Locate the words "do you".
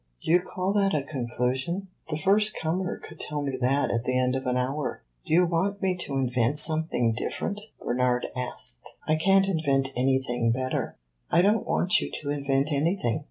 0.23-0.39, 5.25-5.45